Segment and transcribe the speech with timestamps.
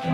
[0.00, 0.06] Hey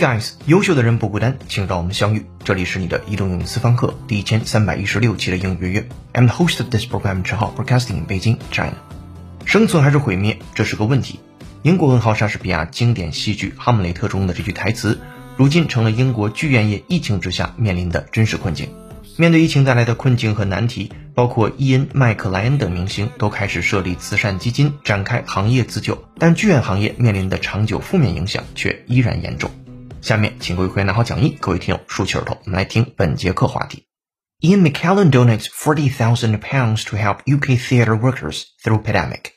[0.00, 2.26] guys，优秀的人不孤单，请让我们相遇。
[2.42, 5.88] 这里是你的移动英语私房课第一千三百一十六期的英语约。
[6.14, 8.74] I'm the host of this program，陈浩，broadcasting in Beijing, China。
[9.54, 11.20] 生存还是毁灭，这是个问题。
[11.62, 14.98] 英国文豪莎士比亚经典戏剧《哈姆雷特》中的这句台词，
[15.36, 18.68] 如今成了英国剧院业疫情之下面临的真实困境。
[19.16, 29.52] 面对疫情带来的困境和难题，包括伊恩·麦克莱恩等明星都开始设立慈善基金，展开行业自救，但剧院行业面临的长久负面影响却依然严重。
[30.00, 33.84] 下面，请各位会员拿好讲义，各位听友竖起耳朵，我们来听本节课话题。
[34.40, 39.33] Ian McKellen donates forty thousand pounds to help UK theatre workers through pandemic.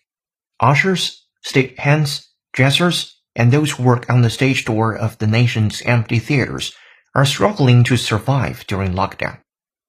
[0.59, 5.81] Ushers, stage hands, dressers, and those who work on the stage door of the nation's
[5.83, 6.73] empty theatres
[7.13, 9.39] are struggling to survive during lockdown,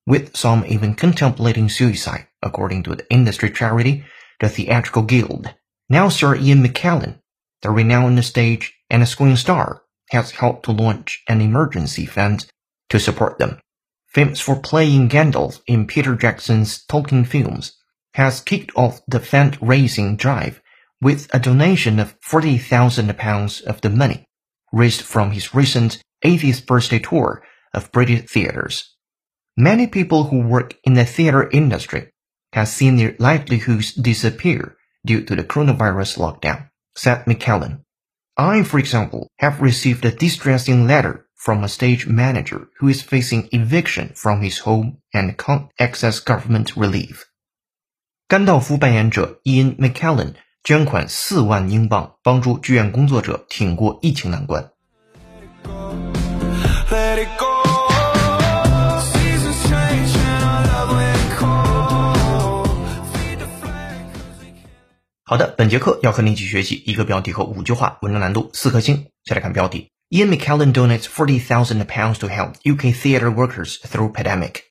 [0.06, 4.05] with some even contemplating suicide, according to the industry charity,
[4.41, 5.55] the Theatrical Guild.
[5.88, 7.20] Now Sir Ian McKellen,
[7.62, 12.47] the renowned stage and a screen star, has helped to launch an emergency fund
[12.91, 13.58] to support them.
[14.08, 17.72] Famous for playing Gandalf in Peter Jackson's Tolkien films,
[18.14, 20.61] has kicked off the fundraising drive
[21.01, 24.27] with a donation of £40,000 of the money
[24.73, 27.42] raised from his recent 80th birthday tour
[27.73, 28.97] of British theaters.
[29.56, 32.11] Many people who work in the theater industry
[32.53, 37.83] have seen their livelihoods disappear due to the coronavirus lockdown, said McKellen.
[38.37, 43.48] I, for example, have received a distressing letter from a stage manager who is facing
[43.53, 47.28] eviction from his home and can't access government relief.
[48.31, 54.69] 甘道夫扮演者伊恩·麦凯伦捐款四万英镑，帮助剧院工作者挺过疫情难关。
[65.22, 69.06] 好的，本节课要和你一起学习一个标题和五句话，文章难度四颗星。
[69.25, 74.68] 先来看标题：Ian McKellen donates forty thousand pounds to help UK theatre workers through pandemic。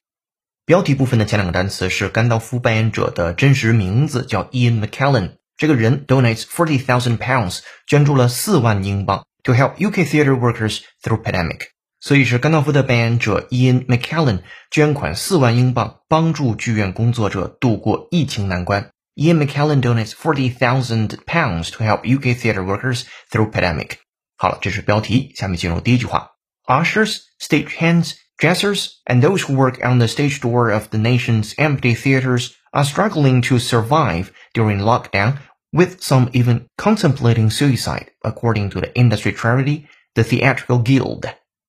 [0.67, 5.37] 标题部分的前两个单词是甘道夫扮演者的真实名字，叫 Ian McKellen。
[5.57, 11.61] 这个人 donates forty thousand pounds，捐助了四万英镑，to help UK theatre workers through pandemic。
[12.01, 18.91] 所以是甘道夫的扮演者 Ian McKellen 捐款四万英镑，帮助剧院工作者度过疫情难关。
[19.15, 23.91] Ian McKellen donates forty thousand pounds to help UK theatre workers through pandemic。
[24.37, 26.31] 好了，这是标题，下面进入第一句话。
[26.67, 32.55] Ushers, stagehands, dressers, and those who work on the stage door of the nation's empty theaters
[32.73, 35.39] are struggling to survive during lockdown,
[35.73, 41.25] with some even contemplating suicide, according to the industry charity, the Theatrical Guild.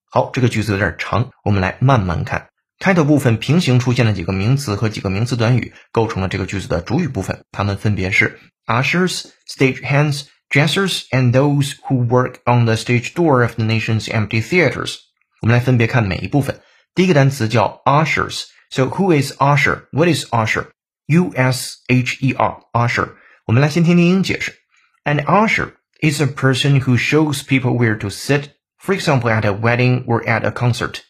[0.09, 2.49] 好，这个句子有点长，我们来慢慢看。
[2.79, 7.43] 开头部分平行出现了几个名词和几个名词短语，构成了这个句子的主语部分。
[7.51, 14.97] 它们分别是 ushers、stagehands、dressers and those who work on the stage door of the nation's empty theaters。
[15.41, 16.61] 我们来分别看每一部分。
[16.95, 19.87] 第一个单词叫 ushers。So who is usher?
[19.91, 20.67] What is usher?
[21.05, 23.09] U S H E R usher。
[23.45, 24.55] 我们来先听听英解释。
[25.03, 28.51] An usher is a person who shows people where to sit,
[28.81, 31.01] for example, at a wedding or at a concert.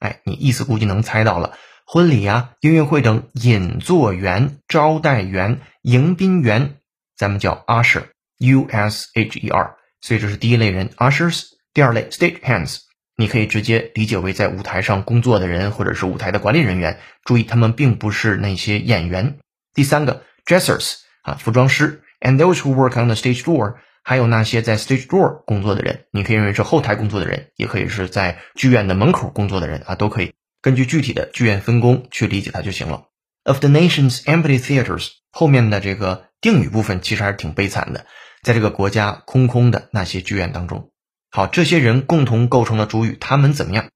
[0.00, 1.56] 哎，你意思估计能猜到了。
[1.86, 6.78] 婚礼啊、音乐会等引座员、招待员、迎宾员，
[7.16, 9.76] 咱们叫 usher，U S H E R。
[10.00, 11.44] 所以这是第一类人，ushers。
[11.72, 12.80] 第二类 stage hands，
[13.21, 16.99] 你可以直接理解为在舞台上工作的人，或者是舞台的管理人员。
[17.23, 19.37] 注意，他们并不是那些演员。
[19.75, 23.75] 第三个 dressers 啊，服装师，and those who work on the stage door。
[24.03, 33.03] 还有那些在 stage door 工作的人，你可以认为是后台工作的人，也可以是在剧院的门口工作的人啊，都可以根据具体的剧院分工去理解它就行了。
[33.43, 38.07] Of the nation's empty theaters 后面的这个定语部分其实还是挺悲惨的，
[38.41, 40.90] 在这个国家空空的那些剧院当中，
[41.33, 43.89] 好，这些人共同构成了主语，他们怎么样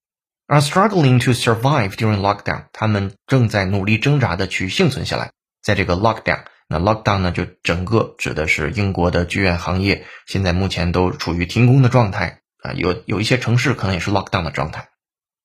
[0.48, 6.46] ？Are struggling to survive during lockdown，他们正在努力挣扎的去幸存下来，在这个 lockdown。
[6.70, 14.88] 那 lockdown 呢，就整个指的是英国的剧院行业，现在目前都处于停工的状态啊，有有一些城市可能也是 lockdown 的状态。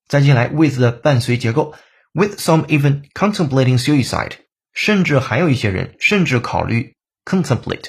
[0.07, 1.75] 再进来 with 的伴随结构
[2.13, 4.35] ，with some even contemplating suicide，
[4.73, 6.95] 甚至还有一些人甚至考虑
[7.25, 7.87] contemplate，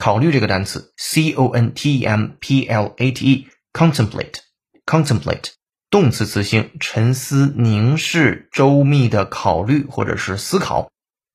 [0.00, 5.52] 考虑这个单词 c o n t e m p l a t e，contemplate，contemplate，
[5.90, 10.90] 动词词性，沉思、凝视、周密的考虑或者是思考。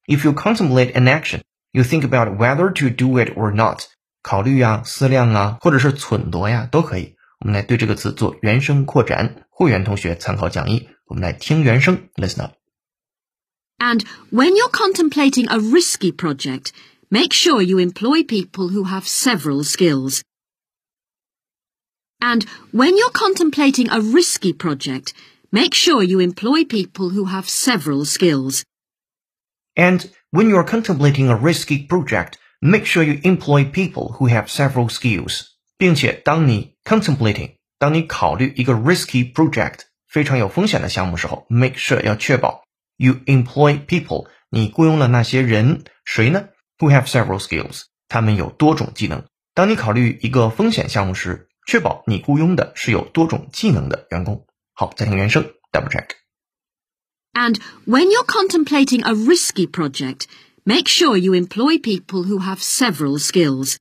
[0.08, 1.42] If you contemplate an action,
[1.74, 3.88] You think about whether to do it or not。
[4.22, 7.16] 考虑啊，思量啊，或者是忖度呀，都可以。
[7.40, 9.46] 我们来对这个词做原声扩展。
[9.50, 16.68] 会员同学参考讲义，我们来听原声，listen up。And when you're contemplating a risky project,
[17.10, 20.22] make sure you employ people who have several skills.
[22.20, 25.14] And when you're contemplating a risky project,
[25.52, 28.64] make sure you employ people who have several skills.
[29.76, 34.90] And when you're contemplating a risky project, make sure you employ people who have several
[34.90, 35.48] skills.
[35.78, 42.64] 并且当你 contemplating，当你考虑一个 risky project 非常有风险的项目时候，make sure 要确保
[42.98, 46.50] you employ people，你雇佣了那些人，谁呢
[46.80, 49.26] ？Who have several skills，他们有多种技能。
[49.54, 54.48] 当你考虑一个风险项目时，确保你雇佣的是有多种技能的员工。
[54.74, 60.26] 好，再听原声，double check。And when you're contemplating a risky project,
[60.64, 63.78] make sure you employ people who have several skills.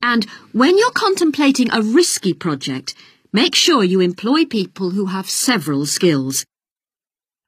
[0.00, 2.94] And when you're contemplating a risky project,
[3.30, 6.44] make sure you employ people who have several skills.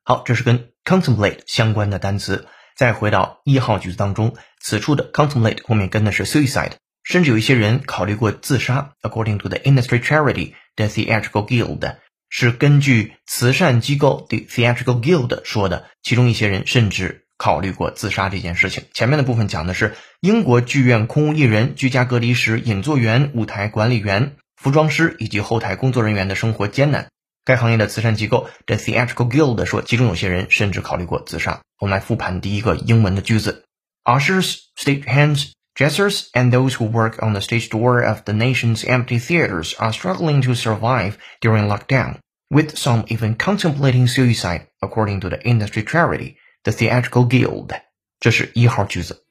[0.04, 2.46] 好，这是跟 contemplate 相关的单词。
[2.75, 6.71] 再回到一号句子当中，此处的 contemplate 后面跟的是 suicide。
[7.03, 8.93] 甚至有一些人考虑过自杀。
[9.01, 11.95] According to the industry charity the Theatrical Guild，
[12.29, 15.85] 是根据慈善机构 The Theatrical Guild 说的。
[16.01, 18.85] 其中一些人甚至考虑过自杀这件事情。
[18.93, 27.09] 前面的部分讲的是英国剧院空无一人、居家隔离时演作员、舞台管理员、服装师以及后台工作人员的生活艰难。
[27.44, 31.60] 该行业的慈善机构 The Theatrical Guild 说，其中有些人甚至考虑过自杀。
[31.80, 33.64] 我们来复盘第一个英文的句子：
[34.04, 35.52] Ushers, stagehands.
[35.74, 39.92] Dressers and those who work on the stage door of the nation's empty theaters are
[39.92, 42.16] struggling to survive during lockdown,
[42.50, 46.34] with some even contemplating suicide, according to the industry charity,
[46.64, 47.80] the Theatrical Guild.
[48.18, 49.24] 这是一号句子。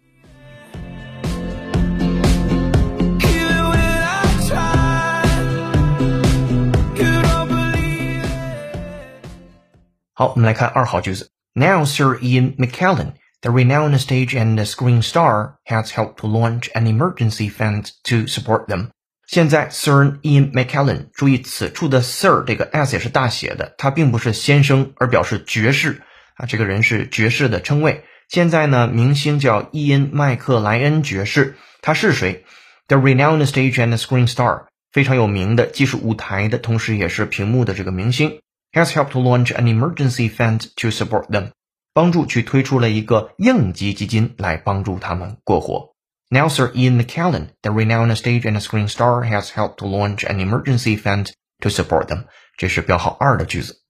[10.14, 11.30] 好，我们来看二号句子。
[11.54, 17.50] Now Sir Ian McKellen the renowned stage and screen star has helped to launch an emergency
[17.50, 18.88] fund to support them.
[19.26, 26.02] 现在，Sir Ian McKellen，注意此处的 Sir 这个 S 也是大写的，他并不是先生，而表示爵士
[26.36, 28.04] 啊，这个人是爵士的称谓。
[28.28, 32.44] 现在呢，明星叫伊恩·麦克莱恩爵士，他是谁
[32.88, 38.40] ？The renowned stage and screen star，非常有名的，既是舞台的，同时也是屏幕的这个明星
[38.73, 41.51] ，has helped to launch an emergency fund to support them。
[41.97, 45.95] 帮助去推出了一个应急基金来帮助他们过活。
[46.29, 50.95] Now Sir Ian McKellen, the renowned stage and screen star, has helped to launch an emergency
[50.95, 51.31] fund
[51.61, 52.25] to support them。
[52.55, 53.81] 这是标号二的句子。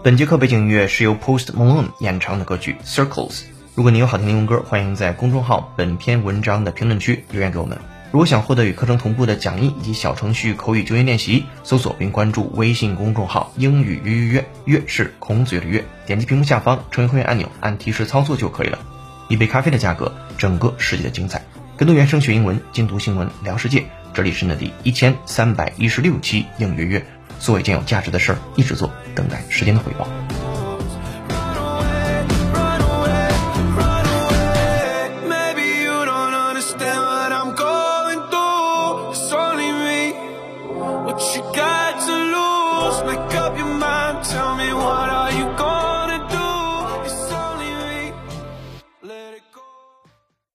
[0.00, 3.42] 本节课背景音乐是由 Post Malone 演唱的歌曲 Circles。
[3.74, 7.76] 如果你有好听的英文歌，欢迎在公众号本篇文章的评论区留言给我们。
[8.12, 15.84] 如果想获得与课程同步的讲义以及小程序口语就业练习，搜索并关注微信公众号英语约约约，约是孔子的约。
[16.06, 18.78] 点击屏幕下方成为会员按钮，按提示操作就可以了。
[19.26, 21.44] 一杯咖啡的价格，整个世界的精彩。
[21.76, 23.84] 更多原声学英文，精读新闻聊世界。
[24.14, 27.06] 这里是你的第一千三百一十六期英语约约。
[27.40, 30.06] 做一件有价值的事儿，一直做，等待时间的回报。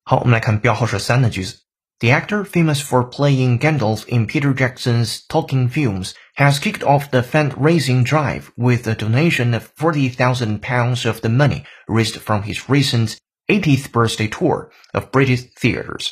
[0.05, 1.58] 好，我们来看标号是三的句子。
[2.02, 8.04] The actor famous for playing Gandalf in Peter Jackson's talking films has kicked off the fundraising
[8.04, 13.16] drive with a donation of £40,000 of the money raised from his recent
[13.50, 16.11] 80th birthday tour of British theaters。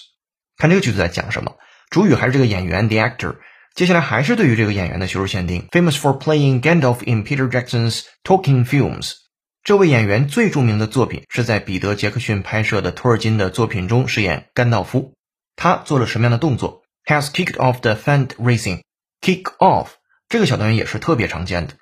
[0.59, 1.56] 看这个句子在讲什么？
[1.88, 3.37] 主语还是这个演员 the actor。
[3.76, 5.68] 接下来还是对于这个演员的学术限定。
[5.71, 9.12] Famous for playing Gandalf in Peter Jackson's talking films。
[9.62, 15.12] 这位演员最着名的作品是在彼得·杰克逊拍摄的托尔金的作品中饰演甘道夫。
[15.61, 16.83] 他做了什么样的动作？
[17.04, 19.88] Has kicked off the fundraising。Kick off
[20.28, 21.75] 这个小单元也是特别常见的，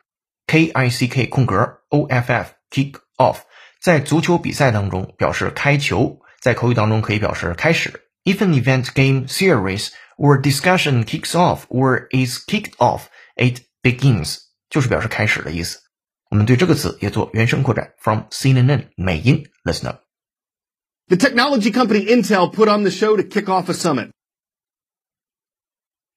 [0.46, 3.38] K I C K 空格 O F F kick off，
[3.82, 8.02] 在足球比赛当中表示开球，在口语当中可以表示开始。
[8.24, 13.02] If an event, game, series or discussion kicks off or is kicked off,
[13.36, 14.38] it begins，
[14.70, 15.80] 就是表示开始的意思。
[16.30, 20.00] 我们对这个词也做原声扩展，from CNN 美音，listen up。
[21.08, 24.10] The technology company Intel put on the show to kick off a summit.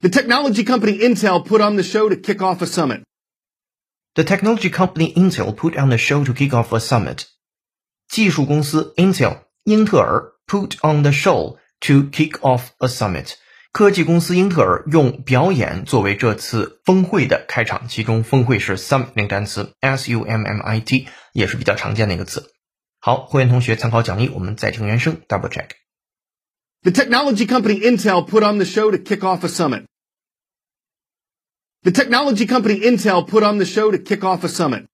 [0.01, 3.03] The technology company Intel put on the show to kick off a summit.
[4.15, 7.25] The technology company Intel put on the show to kick off a summit.
[8.07, 13.33] 技术公司 Intel 英特尔 put on the show to kick off a summit.
[13.73, 22.51] 科技公司英特尔用表演作为这次峰会的开场，其中峰会是 summit 那个单词 s u m m i t，也是比较常见的一个词。
[23.01, 29.85] 好，会员同学参考讲义，我们再听原声，double check。The technology company Intel put on the show to kick off a summit.
[31.83, 34.87] The technology company Intel put on the show to kick off a summit.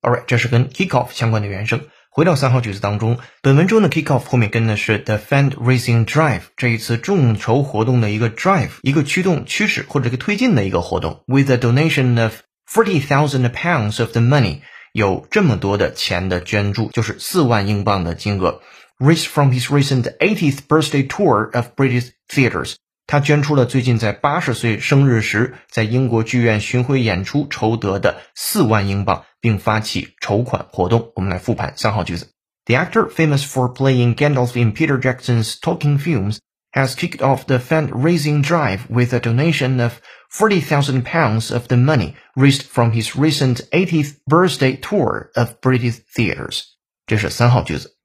[0.00, 1.88] Alright，这是跟 kick off 相关的原声。
[2.10, 11.24] 回到三号句子当中，本文中的 kick off 后面跟的是 the fundraising drive，这一次众筹活动的一个 drive，一个驱动、驱使或者一个推进的一个活动。
[11.26, 12.34] With a donation of
[12.66, 14.60] forty thousand pounds of the money，
[14.96, 18.60] 有这么多的钱的捐助，就是四万英镑的金额。
[18.98, 22.74] Raised from his recent 80th birthday tour of British theaters，
[23.06, 29.24] 他捐出了最近在八十岁生日时在英国剧院巡回演出筹得的四万英镑。
[29.42, 31.10] 并发起筹款活动。
[31.16, 32.30] 我们来复盘三号句子。
[32.64, 36.38] The actor, famous for playing Gandalf in Peter Jackson's talking films,
[36.72, 39.94] has kicked off the fundraising drive with a donation of
[40.30, 46.62] 40,000 pounds of the money raised from his recent 80th birthday tour of British theaters.
[47.06, 47.96] 这是三号句子。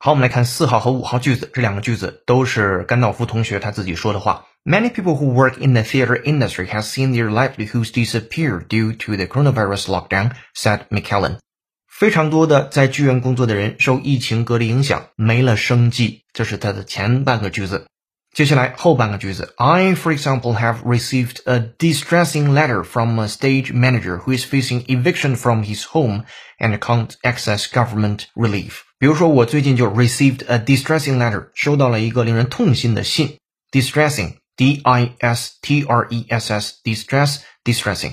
[0.00, 4.46] 好，我们来看四号和五号句子，这两个句子都是甘道夫同学他自己说的话。
[4.64, 9.26] Many people who work in the theater industry have seen their livelihoods disappear due to the
[9.26, 11.38] coronavirus lockdown," said McKellen.
[12.02, 16.24] 非常多的在剧院工作的人受疫情隔离影响，没了生计。
[16.32, 17.86] 这是他的前半个句子。
[18.34, 25.34] 接下来后半个句子，I, for example, have received a distressing letter from a stage manager who is facing eviction
[25.34, 26.24] from his home
[26.58, 28.82] and can't access government relief.
[28.98, 33.38] 比如说，我最近就 received a distressing letter，收到了一个令人痛心的信。
[33.72, 38.12] distressing，d i s t r e s s，distress，distressing，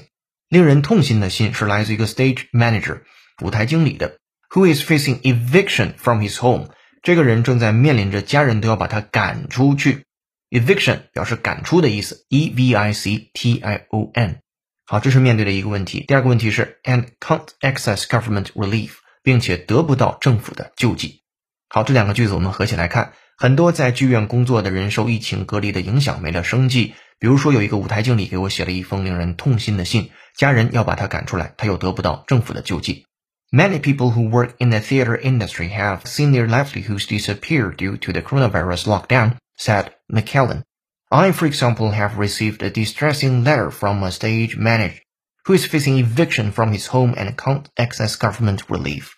[0.49, 3.01] 令人痛心的信是来自一个 stage manager，
[3.40, 4.18] 舞台经理的
[4.50, 6.68] ，who is facing eviction from his home。
[7.02, 10.04] 这个人正在面临着家人都要把他赶出去。
[10.50, 14.40] eviction 表示赶出的意思，e v i c t i o n。
[14.86, 16.04] 好，这是面对的一个问题。
[16.06, 18.90] 第二个问题是，and can't access government relief。
[19.22, 21.20] 并且得不到政府的救济。
[21.68, 26.94] 好，这两个句子我们合起来看，很多在剧院工作的人受疫情隔离的影响，没了生计。
[27.18, 33.04] 比如说，有一个舞台经理给我写了一封令人痛心的信，家人要把他赶出来，他又得不到政府的救济。
[33.51, 38.21] Many people who work in the theater industry have seen their livelihoods disappear due to the
[38.21, 40.63] coronavirus lockdown, said McKellen.
[41.09, 44.99] I, for example, have received a distressing letter from a stage manager
[45.45, 49.11] who is facing eviction from his home and can't access government relief。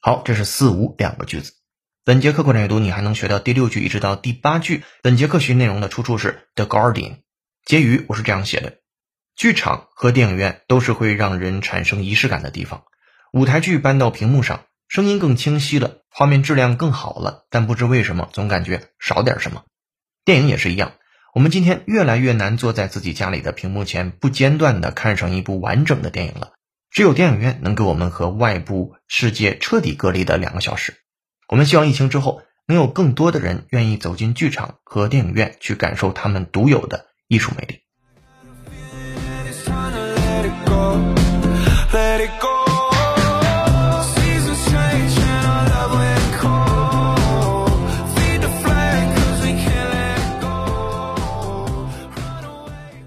[0.00, 1.52] 好，这是四五两个句子。
[2.04, 4.82] 本节课扩展阅读，你还能学到第六句一直到第八句。
[5.02, 7.10] 本节课学习内容的出处是《The Guardian》。
[7.64, 8.78] 结语我是这样写的：
[9.36, 12.84] 剧场和电影院都是会让人产生仪式感的地方。
[13.31, 19.63] 舞台剧搬到屏幕上，声音更清晰了，画面质量更好了，但不知为什么总感觉少点什么。
[20.25, 20.93] 电影也是一样。
[21.35, 26.53] 我们今天越来越难坐在自己家里的屏幕前不间断地看上一部完整的电影了。
[26.89, 30.95] 只有电影院能给我们和外部世界彻底隔离的两个小时。
[31.47, 37.81] 我们希望疫情之后能有更多的人愿意走进剧场和电影院去感受他们独有的艺术魅力。
[41.91, 42.48] Let it go.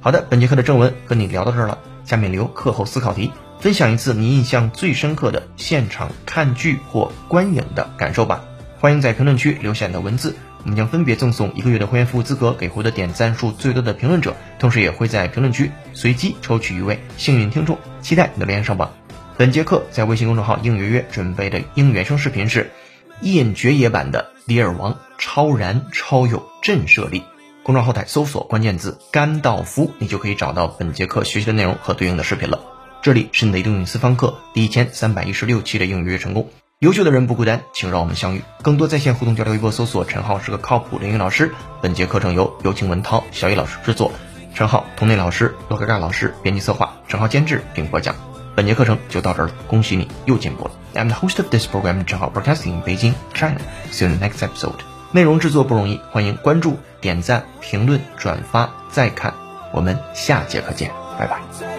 [0.04, 1.78] 好的，本节课的正文和你聊到这儿了。
[2.04, 3.30] 下面留课后思考题，
[3.60, 8.42] 分享一次你印象最深刻的现场看剧或观影的感受吧。
[8.80, 17.78] 欢迎在评论区留下你的文字，我们将分别赠送一个月的会员服务资格给获得点赞数最多的评论者，同时也会在评论区随机抽取一位幸运听众。
[18.00, 18.90] 期待你的留言上榜。
[19.38, 22.72] 本节课在微信公众号“应约约”准备的英原声视频是
[23.20, 27.22] 印绝野版的《李尔王》，超燃超有震慑力。
[27.64, 32.58] 公众号后台搜索关键字“甘道夫”，你就可以找到本节课学习的内容和对应的视频了。
[33.02, 36.50] 这里是你的移动英语私房课第一千三百一十六期的英语约成功。
[36.80, 38.42] 优秀的人不孤单，请让我们相遇。
[38.62, 41.52] 更多在线互动交流微博搜索“陈浩是个靠谱的英语老师”。
[41.80, 44.10] 本节课程由有请文涛、小易老师制作，
[44.52, 48.16] 陈浩、童内老师、洛嘎嘎老师编辑策划，陈浩监制并播讲。
[48.56, 50.72] 本节课程就到这儿了，恭喜你又进步了。
[50.94, 53.60] I'm the host of this program, 陈浩 Broadcasting in Beijing, China.
[53.92, 54.91] See you in the next episode.
[55.12, 59.32] 内容制作不容易，欢迎关注、点赞、评论、转发、再看。
[59.72, 61.71] 我们下节课见，拜拜。